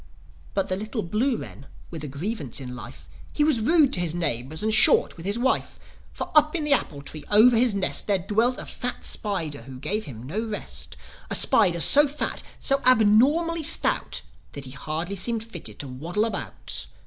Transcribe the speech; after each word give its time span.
But 0.55 0.67
the 0.67 0.75
little 0.75 1.03
blue 1.03 1.37
wren 1.37 1.67
with 1.91 2.03
a 2.03 2.07
grievance 2.07 2.59
in 2.59 2.75
life, 2.75 3.07
He 3.31 3.43
was 3.43 3.59
rude 3.59 3.93
to 3.93 3.99
his 3.99 4.15
neighbours 4.15 4.63
and 4.63 4.73
short 4.73 5.15
with 5.15 5.27
his 5.27 5.37
wife. 5.37 5.77
For, 6.11 6.31
up 6.33 6.55
in 6.55 6.63
the 6.63 6.73
apple 6.73 7.03
tree 7.03 7.23
over 7.29 7.55
his 7.55 7.75
nest, 7.75 8.07
There 8.07 8.17
dwelt 8.17 8.57
a 8.57 8.65
fat 8.65 9.05
spider 9.05 9.61
who 9.61 9.77
gave 9.77 10.05
him 10.05 10.23
no 10.23 10.39
rest: 10.43 10.97
A 11.29 11.35
spider 11.35 11.79
so 11.79 12.07
fat, 12.07 12.41
so 12.57 12.81
abnormally 12.83 13.61
stout 13.61 14.23
That 14.53 14.65
he 14.65 14.71
seemed 14.71 14.81
hardly 14.85 15.15
fitted 15.15 15.77
to 15.77 15.87
waddle 15.87 16.25
about. 16.25 16.87